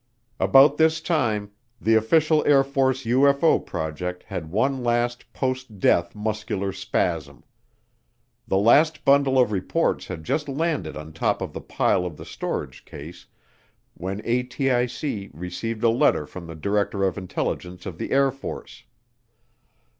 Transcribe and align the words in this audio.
About 0.39 0.77
this 0.77 0.99
time 0.99 1.51
the 1.79 1.93
official 1.93 2.43
Air 2.47 2.63
Force 2.63 3.05
UFO 3.05 3.63
project 3.63 4.23
had 4.23 4.49
one 4.49 4.83
last 4.83 5.31
post 5.31 5.77
death 5.77 6.15
muscular 6.15 6.71
spasm. 6.71 7.43
The 8.47 8.57
last 8.57 9.05
bundle 9.05 9.37
of 9.37 9.51
reports 9.51 10.07
had 10.07 10.23
just 10.23 10.49
landed 10.49 10.97
on 10.97 11.13
top 11.13 11.39
of 11.39 11.53
the 11.53 11.61
pile 11.61 12.03
in 12.07 12.15
the 12.15 12.25
storage 12.25 12.83
case 12.83 13.27
when 13.93 14.23
ATIC 14.23 15.29
received 15.35 15.83
a 15.83 15.89
letter 15.89 16.25
from 16.25 16.47
the 16.47 16.55
Director 16.55 17.03
of 17.03 17.15
Intelligence 17.15 17.85
of 17.85 17.99
the 17.99 18.09
Air 18.09 18.31
Force. 18.31 18.85